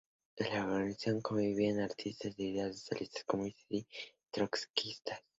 En 0.39 0.51
la 0.51 0.65
organización 0.65 1.21
convivían 1.21 1.79
activistas 1.79 2.35
de 2.35 2.43
ideas 2.45 2.79
socialistas, 2.79 3.23
comunistas 3.23 3.67
y 3.69 3.85
trotskistas. 4.31 5.21